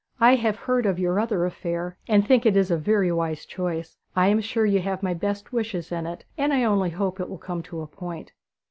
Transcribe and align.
I 0.19 0.33
have 0.33 0.55
heard 0.55 0.87
of 0.87 0.97
your 0.97 1.19
other 1.19 1.45
affair, 1.45 1.95
and 2.07 2.27
think 2.27 2.43
it 2.47 2.57
is 2.57 2.71
a 2.71 2.75
very 2.79 3.11
wise 3.11 3.45
choice. 3.45 3.99
I 4.15 4.29
am 4.29 4.41
sure 4.41 4.65
you 4.65 4.79
have 4.79 5.03
my 5.03 5.13
best 5.13 5.53
wishes 5.53 5.91
in 5.91 6.07
it, 6.07 6.25
and 6.39 6.51
I 6.51 6.63
only 6.63 6.89
hope 6.89 7.19
it 7.19 7.29
will 7.29 7.37
come 7.37 7.61
to 7.61 7.81
a 7.81 7.85
point.' 7.85 8.31